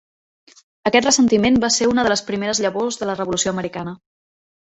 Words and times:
Aquest 0.89 1.07
ressentiment 1.07 1.59
va 1.65 1.69
ser 1.75 1.89
una 1.91 2.07
de 2.07 2.13
les 2.13 2.25
primeres 2.29 2.61
llavors 2.65 2.99
de 3.01 3.09
la 3.09 3.17
Revolució 3.19 3.53
americana. 3.57 3.95